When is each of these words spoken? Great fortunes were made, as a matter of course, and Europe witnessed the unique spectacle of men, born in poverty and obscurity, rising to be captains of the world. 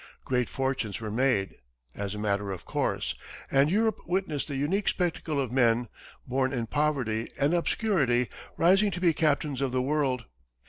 Great 0.25 0.49
fortunes 0.49 0.99
were 0.99 1.11
made, 1.11 1.57
as 1.93 2.15
a 2.15 2.17
matter 2.17 2.51
of 2.51 2.65
course, 2.65 3.13
and 3.51 3.69
Europe 3.69 3.99
witnessed 4.07 4.47
the 4.47 4.55
unique 4.55 4.87
spectacle 4.87 5.39
of 5.39 5.51
men, 5.51 5.89
born 6.25 6.51
in 6.51 6.65
poverty 6.65 7.29
and 7.37 7.53
obscurity, 7.53 8.27
rising 8.57 8.89
to 8.89 8.99
be 8.99 9.13
captains 9.13 9.61
of 9.61 9.71
the 9.71 9.79
world. 9.83 10.25